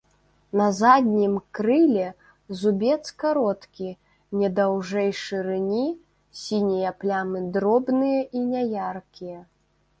[0.59, 2.07] На заднім крыле
[2.61, 3.91] зубец кароткі,
[4.41, 5.85] не даўжэй шырыні,
[6.45, 9.39] сінія плямы дробныя і няяркія.